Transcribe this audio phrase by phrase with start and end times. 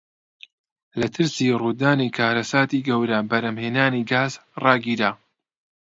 [0.99, 5.11] لە ترسی ڕوودانی کارەساتی گەورە بەرهەمهێنانی گاز ڕاگیرا.